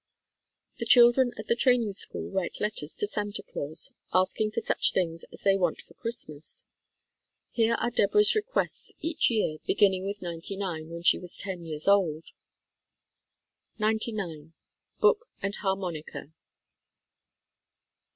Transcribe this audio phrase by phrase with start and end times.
[0.79, 5.25] The children at the Training School write letters to Santa Claus asking for such things
[5.31, 6.65] as they want for Christmas.
[7.51, 12.25] Here are Deborah's requests each year, beginning with '99, when she was ten years old:
[13.79, 14.53] "'99.
[14.99, 16.31] Book and harmonica.
[16.33, 16.33] 'oo.